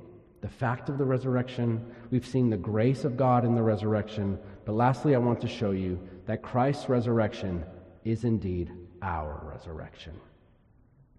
[0.41, 4.73] the fact of the resurrection, we've seen the grace of God in the resurrection, but
[4.73, 7.65] lastly, I want to show you that Christ's resurrection
[8.05, 10.13] is indeed our resurrection.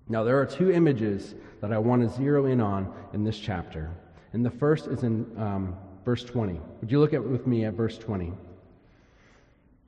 [0.09, 3.91] Now, there are two images that I want to zero in on in this chapter.
[4.33, 6.61] And the first is in um, verse 20.
[6.81, 8.33] Would you look at with me at verse 20?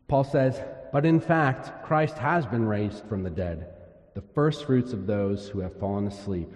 [0.09, 0.61] Paul says,
[0.93, 3.69] But in fact, Christ has been raised from the dead,
[4.15, 6.53] the first fruits of those who have fallen asleep.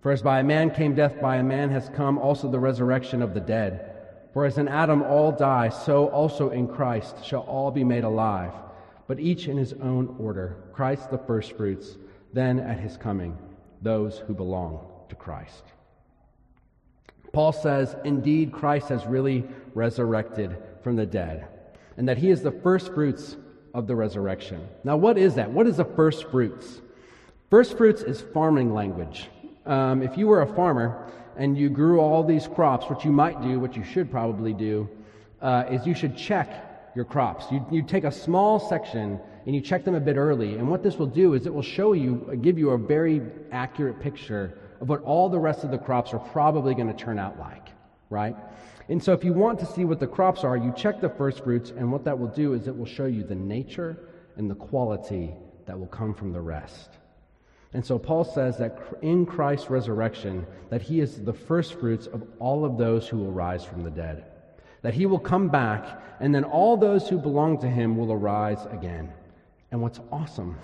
[0.00, 3.22] For as by a man came death, by a man has come also the resurrection
[3.22, 3.92] of the dead.
[4.32, 8.52] For as in Adam all die, so also in Christ shall all be made alive,
[9.06, 11.96] but each in his own order Christ the firstfruits,
[12.32, 13.36] then at his coming,
[13.82, 15.64] those who belong to Christ.
[17.32, 21.48] Paul says, Indeed, Christ has really resurrected from the dead,
[21.96, 23.36] and that he is the firstfruits
[23.74, 24.66] of the resurrection.
[24.84, 25.50] Now, what is that?
[25.50, 26.80] What is the firstfruits?
[27.50, 29.28] Firstfruits is farming language.
[29.66, 33.42] Um, if you were a farmer, and you grew all these crops, what you might
[33.42, 34.88] do, what you should probably do,
[35.42, 37.46] uh, is you should check your crops.
[37.50, 40.54] You, you take a small section and you check them a bit early.
[40.54, 43.20] And what this will do is it will show you, give you a very
[43.52, 47.18] accurate picture of what all the rest of the crops are probably going to turn
[47.18, 47.68] out like,
[48.10, 48.36] right?
[48.88, 51.42] And so if you want to see what the crops are, you check the first
[51.42, 53.96] fruits, and what that will do is it will show you the nature
[54.36, 55.34] and the quality
[55.66, 56.90] that will come from the rest.
[57.72, 62.22] And so Paul says that in Christ's resurrection, that he is the first fruits of
[62.38, 64.26] all of those who will rise from the dead.
[64.84, 68.66] That he will come back, and then all those who belong to him will arise
[68.70, 69.10] again.
[69.72, 70.56] And what's awesome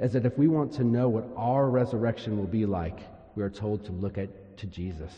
[0.00, 2.98] is that if we want to know what our resurrection will be like,
[3.36, 5.12] we are told to look at to Jesus.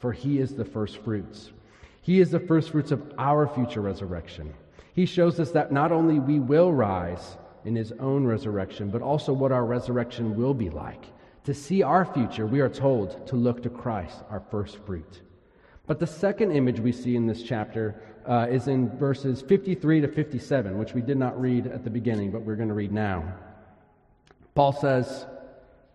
[0.00, 1.52] For he is the first fruits.
[2.02, 4.52] He is the first fruits of our future resurrection.
[4.94, 9.32] He shows us that not only we will rise, in his own resurrection, but also
[9.32, 11.04] what our resurrection will be like.
[11.44, 15.22] To see our future, we are told to look to Christ, our first fruit.
[15.88, 17.94] But the second image we see in this chapter
[18.26, 22.30] uh, is in verses 53 to 57, which we did not read at the beginning,
[22.30, 23.34] but we're going to read now.
[24.54, 25.26] Paul says,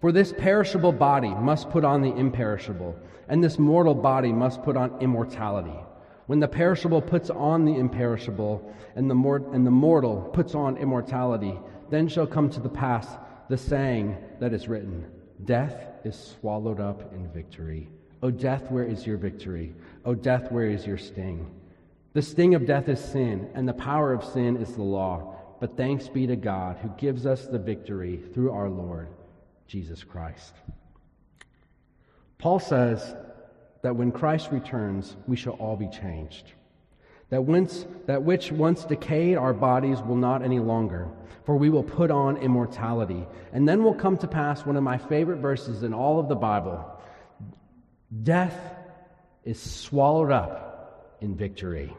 [0.02, 4.76] For this perishable body must put on the imperishable, and this mortal body must put
[4.76, 5.78] on immortality.
[6.26, 10.78] When the perishable puts on the imperishable, and the, mor- and the mortal puts on
[10.78, 11.60] immortality,
[11.92, 13.08] then shall come to the pass
[13.48, 15.06] the saying that is written
[15.46, 17.90] Death is swallowed up in victory.
[18.24, 19.76] O death, where is your victory?
[20.06, 21.46] O death, where is your sting?
[22.14, 25.36] The sting of death is sin, and the power of sin is the law.
[25.60, 29.10] But thanks be to God who gives us the victory through our Lord
[29.68, 30.54] Jesus Christ.
[32.38, 33.14] Paul says
[33.82, 36.54] that when Christ returns, we shall all be changed.
[37.30, 41.10] That, whence, that which once decayed our bodies will not any longer,
[41.46, 43.26] for we will put on immortality.
[43.52, 46.36] And then will come to pass one of my favorite verses in all of the
[46.36, 46.90] Bible
[48.22, 48.76] Death
[49.44, 51.96] is swallowed up in victory.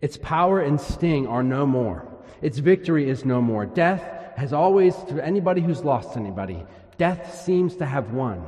[0.00, 2.06] Its power and sting are no more.
[2.42, 3.64] Its victory is no more.
[3.64, 4.02] Death
[4.36, 6.64] has always, to anybody who's lost anybody,
[6.98, 8.44] death seems to have won.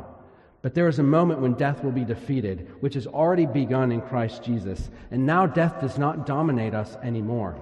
[0.62, 4.00] But there is a moment when death will be defeated, which has already begun in
[4.00, 4.90] Christ Jesus.
[5.10, 7.56] And now death does not dominate us anymore.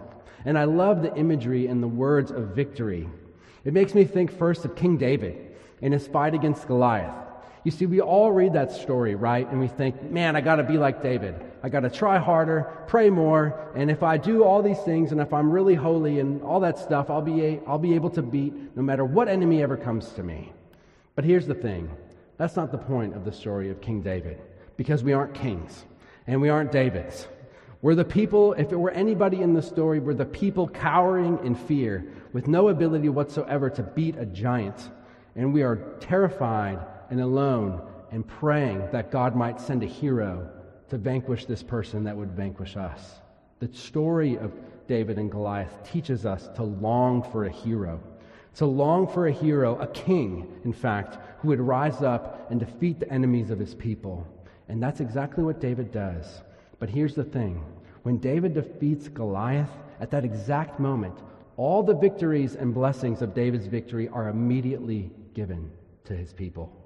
[0.47, 3.09] And I love the imagery and the words of victory.
[3.65, 7.15] It makes me think first of King David in his fight against Goliath.
[7.65, 9.51] You see, we all read that story, right?
[9.51, 11.35] And we think, man, I got to be like David.
[11.63, 15.21] I got to try harder, pray more, and if I do all these things and
[15.21, 18.23] if I'm really holy and all that stuff, I'll be, a, I'll be able to
[18.23, 20.53] beat no matter what enemy ever comes to me.
[21.15, 21.91] But here's the thing
[22.37, 24.43] that's not the point of the story of King David,
[24.77, 25.87] because we aren't kings
[26.27, 27.29] and we aren't Davids.
[27.81, 31.55] We're the people, if it were anybody in the story, we're the people cowering in
[31.55, 34.91] fear with no ability whatsoever to beat a giant.
[35.35, 36.79] And we are terrified
[37.15, 40.51] and alone and praying that God might send a hero
[40.89, 43.21] to vanquish this person that would vanquish us.
[43.61, 44.53] The story of
[44.89, 48.01] David and Goliath teaches us to long for a hero
[48.57, 53.01] to long for a hero, a king, in fact, who would rise up and defeat
[53.01, 54.27] the enemies of his people.
[54.69, 56.43] And that's exactly what David does.
[56.79, 57.63] But here's the thing
[58.03, 61.19] when David defeats Goliath, at that exact moment,
[61.57, 65.71] all the victories and blessings of David's victory are immediately given
[66.05, 66.84] to his people.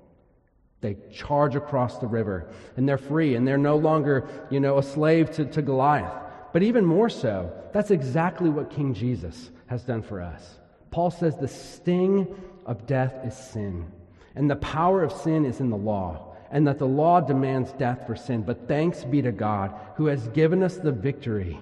[0.81, 4.83] They charge across the river and they're free and they're no longer, you know, a
[4.83, 6.13] slave to, to Goliath.
[6.53, 10.59] But even more so, that's exactly what King Jesus has done for us.
[10.91, 12.27] Paul says the sting
[12.65, 13.91] of death is sin,
[14.35, 18.07] and the power of sin is in the law, and that the law demands death
[18.07, 18.43] for sin.
[18.43, 21.59] But thanks be to God who has given us the victory.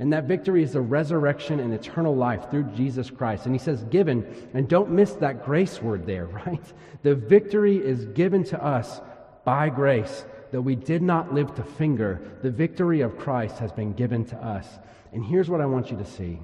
[0.00, 3.44] And that victory is the resurrection and eternal life through Jesus Christ.
[3.44, 6.64] And he says, given, and don't miss that grace word there, right?
[7.02, 9.02] The victory is given to us
[9.44, 12.20] by grace, that we did not live to finger.
[12.42, 14.66] The victory of Christ has been given to us.
[15.12, 16.38] And here's what I want you to see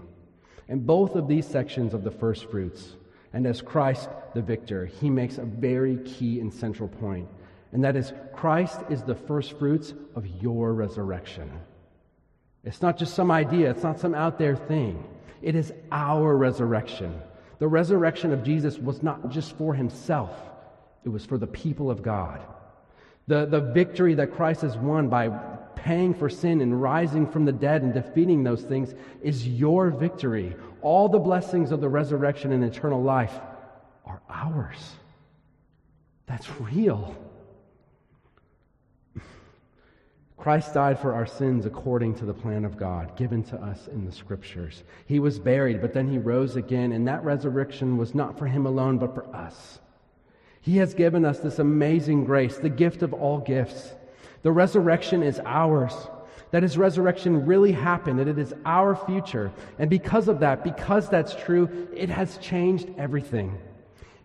[0.68, 2.96] in both of these sections of the first fruits,
[3.32, 7.28] and as Christ the victor, he makes a very key and central point,
[7.72, 11.50] and that is Christ is the first fruits of your resurrection.
[12.66, 15.02] It's not just some idea, it's not some out there thing.
[15.40, 17.22] It is our resurrection.
[17.60, 20.32] The resurrection of Jesus was not just for himself,
[21.04, 22.42] it was for the people of God.
[23.28, 25.28] The, the victory that Christ has won by
[25.76, 30.56] paying for sin and rising from the dead and defeating those things is your victory.
[30.82, 33.34] All the blessings of the resurrection and eternal life
[34.04, 34.78] are ours.
[36.26, 37.16] That's real.
[40.46, 44.04] Christ died for our sins according to the plan of God given to us in
[44.04, 44.84] the scriptures.
[45.06, 48.64] He was buried, but then he rose again, and that resurrection was not for him
[48.64, 49.80] alone, but for us.
[50.60, 53.92] He has given us this amazing grace, the gift of all gifts.
[54.42, 55.94] The resurrection is ours.
[56.52, 59.50] That his resurrection really happened, and it is our future.
[59.80, 63.58] And because of that, because that's true, it has changed everything.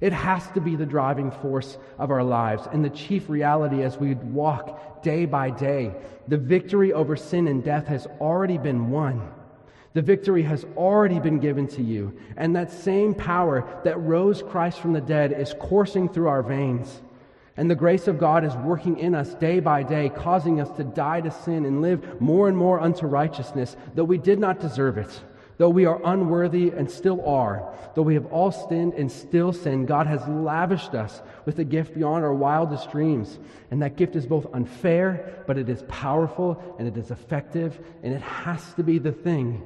[0.01, 3.97] It has to be the driving force of our lives and the chief reality as
[3.97, 5.93] we walk day by day.
[6.27, 9.31] The victory over sin and death has already been won.
[9.93, 12.17] The victory has already been given to you.
[12.35, 17.01] And that same power that rose Christ from the dead is coursing through our veins.
[17.57, 20.83] And the grace of God is working in us day by day, causing us to
[20.83, 24.97] die to sin and live more and more unto righteousness, though we did not deserve
[24.97, 25.21] it.
[25.61, 29.85] Though we are unworthy and still are, though we have all sinned and still sin,
[29.85, 33.37] God has lavished us with a gift beyond our wildest dreams.
[33.69, 38.11] And that gift is both unfair, but it is powerful and it is effective, and
[38.11, 39.61] it has to be the thing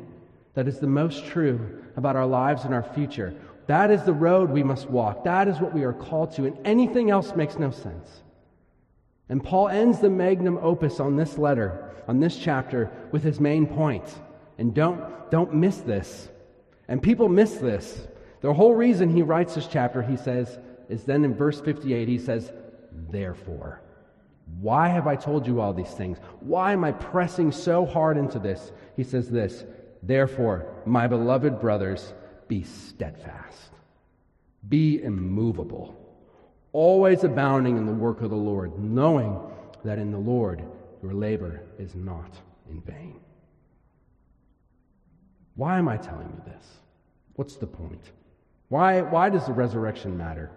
[0.54, 3.34] that is the most true about our lives and our future.
[3.68, 5.24] That is the road we must walk.
[5.24, 8.22] That is what we are called to, and anything else makes no sense.
[9.30, 13.66] And Paul ends the magnum opus on this letter, on this chapter, with his main
[13.66, 14.04] point.
[14.58, 16.30] And don't, don't miss this.
[16.88, 18.08] And people miss this.
[18.42, 22.20] The whole reason he writes this chapter, he says, is then in verse 58, he
[22.20, 22.52] says,
[23.10, 23.82] Therefore.
[24.62, 26.20] Why have I told you all these things?
[26.40, 28.72] Why am I pressing so hard into this?
[28.96, 29.66] He says this,
[30.04, 32.14] Therefore, my beloved brothers,
[32.48, 33.72] be steadfast,
[34.70, 35.96] be immovable,
[36.74, 39.40] always abounding in the work of the Lord, knowing
[39.84, 40.64] that in the Lord
[41.02, 42.40] your labor is not
[42.70, 43.20] in vain.
[45.56, 46.66] Why am I telling you this?
[47.36, 48.12] What's the point?
[48.70, 50.50] Why, why does the resurrection matter?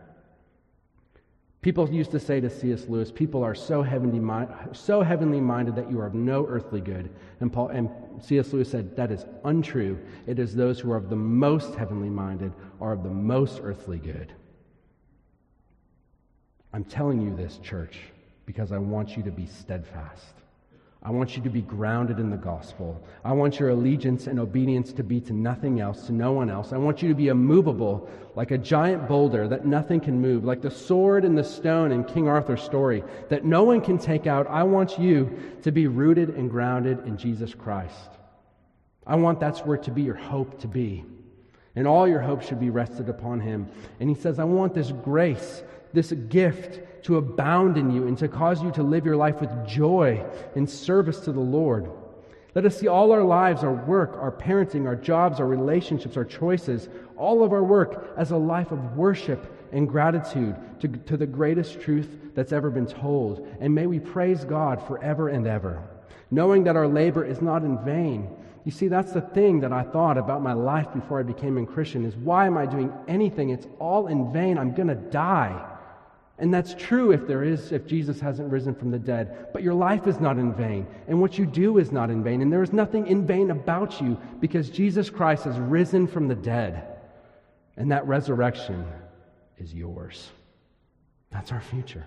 [1.60, 2.86] People used to say to C.S.
[2.88, 4.20] Lewis, people are so heavenly,
[4.72, 7.10] so heavenly minded that you are of no earthly good.
[7.40, 7.90] And, Paul, and
[8.20, 8.52] C.S.
[8.52, 9.98] Lewis said, that is untrue.
[10.26, 13.98] It is those who are of the most heavenly minded are of the most earthly
[13.98, 14.32] good.
[16.72, 17.98] I'm telling you this, church,
[18.46, 20.34] because I want you to be steadfast.
[21.00, 23.00] I want you to be grounded in the gospel.
[23.24, 26.72] I want your allegiance and obedience to be to nothing else, to no one else.
[26.72, 30.60] I want you to be immovable, like a giant boulder that nothing can move, like
[30.60, 34.48] the sword and the stone in King Arthur's story that no one can take out.
[34.48, 38.10] I want you to be rooted and grounded in Jesus Christ.
[39.06, 41.04] I want that's where to be your hope to be.
[41.76, 43.68] And all your hope should be rested upon him.
[44.00, 48.28] And he says, I want this grace, this gift to abound in you and to
[48.28, 50.24] cause you to live your life with joy
[50.54, 51.90] in service to the Lord.
[52.54, 56.24] Let us see all our lives, our work, our parenting, our jobs, our relationships, our
[56.24, 61.26] choices, all of our work as a life of worship and gratitude to, to the
[61.26, 63.46] greatest truth that's ever been told.
[63.60, 65.82] And may we praise God forever and ever,
[66.30, 68.28] knowing that our labor is not in vain.
[68.64, 71.66] You see, that's the thing that I thought about my life before I became a
[71.66, 73.50] Christian is why am I doing anything?
[73.50, 74.58] It's all in vain.
[74.58, 75.77] I'm going to die.
[76.38, 79.48] And that's true if there is, if Jesus hasn't risen from the dead.
[79.52, 82.42] But your life is not in vain, and what you do is not in vain.
[82.42, 86.36] And there is nothing in vain about you because Jesus Christ has risen from the
[86.36, 86.84] dead.
[87.76, 88.86] And that resurrection
[89.58, 90.30] is yours.
[91.30, 92.06] That's our future.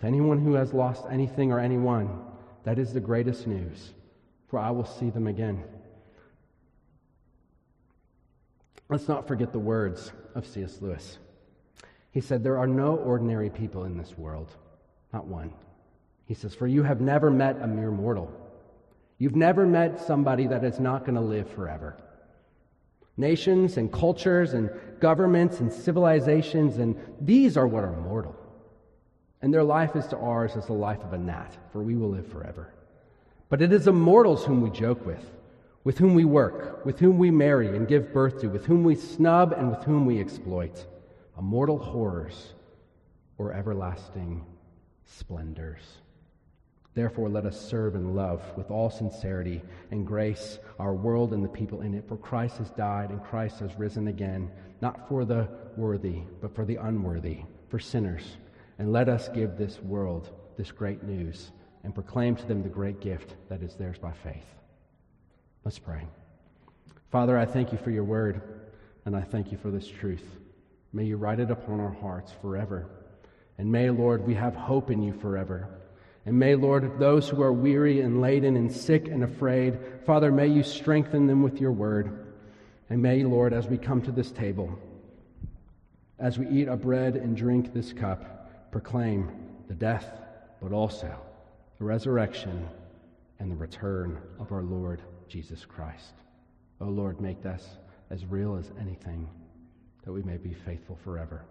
[0.00, 2.20] To anyone who has lost anything or anyone,
[2.62, 3.92] that is the greatest news,
[4.48, 5.64] for I will see them again.
[8.88, 10.78] Let's not forget the words of C.S.
[10.80, 11.18] Lewis.
[12.16, 14.48] He said, There are no ordinary people in this world,
[15.12, 15.52] not one.
[16.24, 18.32] He says, For you have never met a mere mortal.
[19.18, 21.94] You've never met somebody that is not going to live forever.
[23.18, 28.34] Nations and cultures and governments and civilizations, and these are what are mortal.
[29.42, 32.08] And their life is to ours as the life of a gnat, for we will
[32.08, 32.72] live forever.
[33.50, 35.32] But it is immortals whom we joke with,
[35.84, 38.94] with whom we work, with whom we marry and give birth to, with whom we
[38.94, 40.86] snub and with whom we exploit
[41.38, 42.54] immortal horrors,
[43.38, 44.44] or everlasting
[45.04, 45.82] splendors.
[46.94, 49.60] Therefore, let us serve and love with all sincerity
[49.90, 52.08] and grace our world and the people in it.
[52.08, 56.64] For Christ has died and Christ has risen again, not for the worthy, but for
[56.64, 58.38] the unworthy, for sinners.
[58.78, 61.52] And let us give this world this great news
[61.84, 64.46] and proclaim to them the great gift that is theirs by faith.
[65.64, 66.06] Let's pray.
[67.10, 68.40] Father, I thank you for your word.
[69.04, 70.24] and I thank you for this truth.
[70.96, 72.88] May you write it upon our hearts forever.
[73.58, 75.68] And may, Lord, we have hope in you forever.
[76.24, 80.46] And may, Lord, those who are weary and laden and sick and afraid, Father, may
[80.46, 82.32] you strengthen them with your word.
[82.88, 84.72] And may, Lord, as we come to this table,
[86.18, 89.30] as we eat a bread and drink this cup, proclaim
[89.68, 90.10] the death,
[90.62, 91.14] but also
[91.78, 92.66] the resurrection
[93.38, 96.14] and the return of our Lord Jesus Christ.
[96.80, 97.68] O oh Lord, make this
[98.08, 99.28] as real as anything,
[100.06, 101.44] that we may be faithful forever.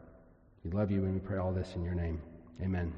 [0.64, 2.20] We love you and we pray all this in your name.
[2.64, 2.92] Amen.